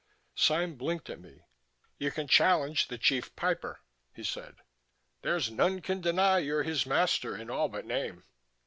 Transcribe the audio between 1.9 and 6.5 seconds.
"You can challenge the Chief Piper," he said. "There's none can deny